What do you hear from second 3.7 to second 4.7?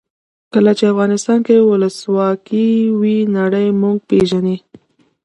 موږ پېژني.